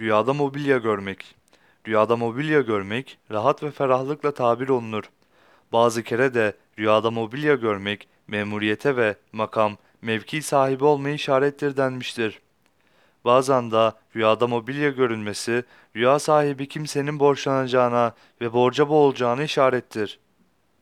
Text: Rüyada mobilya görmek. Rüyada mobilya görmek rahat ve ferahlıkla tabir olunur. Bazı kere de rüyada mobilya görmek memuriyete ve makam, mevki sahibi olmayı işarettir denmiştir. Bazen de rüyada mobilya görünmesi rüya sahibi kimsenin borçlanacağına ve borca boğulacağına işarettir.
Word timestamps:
Rüyada 0.00 0.34
mobilya 0.34 0.78
görmek. 0.78 1.34
Rüyada 1.88 2.16
mobilya 2.16 2.60
görmek 2.60 3.18
rahat 3.30 3.62
ve 3.62 3.70
ferahlıkla 3.70 4.34
tabir 4.34 4.68
olunur. 4.68 5.04
Bazı 5.72 6.02
kere 6.02 6.34
de 6.34 6.56
rüyada 6.78 7.10
mobilya 7.10 7.54
görmek 7.54 8.08
memuriyete 8.28 8.96
ve 8.96 9.16
makam, 9.32 9.76
mevki 10.02 10.42
sahibi 10.42 10.84
olmayı 10.84 11.14
işarettir 11.14 11.76
denmiştir. 11.76 12.40
Bazen 13.24 13.70
de 13.70 13.92
rüyada 14.16 14.46
mobilya 14.46 14.90
görünmesi 14.90 15.64
rüya 15.96 16.18
sahibi 16.18 16.68
kimsenin 16.68 17.20
borçlanacağına 17.20 18.14
ve 18.40 18.52
borca 18.52 18.88
boğulacağına 18.88 19.42
işarettir. 19.42 20.18